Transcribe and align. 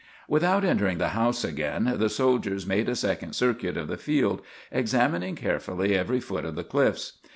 Without 0.27 0.65
entering 0.65 0.97
the 0.97 1.09
house 1.09 1.43
again, 1.43 1.93
the 1.97 2.09
soldiers 2.09 2.65
made 2.65 2.89
a 2.89 2.95
second 2.95 3.35
circuit 3.35 3.77
of 3.77 3.87
the 3.87 3.97
field, 3.97 4.41
examining 4.71 5.35
carefully 5.35 5.95
every 5.95 6.19
foot 6.19 6.43
of 6.43 6.55
the 6.55 6.63
cliffs. 6.63 7.19